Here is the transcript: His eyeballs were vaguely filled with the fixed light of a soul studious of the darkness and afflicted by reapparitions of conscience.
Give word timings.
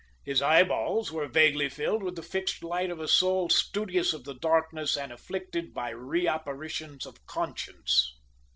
His 0.25 0.41
eyeballs 0.41 1.11
were 1.11 1.27
vaguely 1.27 1.69
filled 1.69 2.01
with 2.01 2.15
the 2.15 2.23
fixed 2.23 2.63
light 2.63 2.89
of 2.89 2.99
a 2.99 3.07
soul 3.07 3.49
studious 3.49 4.13
of 4.13 4.23
the 4.23 4.33
darkness 4.33 4.97
and 4.97 5.11
afflicted 5.11 5.75
by 5.75 5.91
reapparitions 5.91 7.05
of 7.05 7.23
conscience. 7.27 8.11